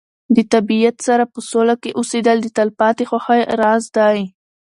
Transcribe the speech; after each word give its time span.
د 0.35 0.37
طبیعت 0.53 0.95
سره 1.07 1.23
په 1.33 1.39
سوله 1.51 1.75
کې 1.81 1.95
اوسېدل 1.99 2.37
د 2.41 2.47
تلپاتې 2.57 3.03
خوښۍ 3.09 3.41
راز 3.61 3.83
دی. 3.97 4.19